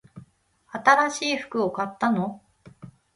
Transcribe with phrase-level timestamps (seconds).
[0.71, 2.41] 新しい服を買ったの？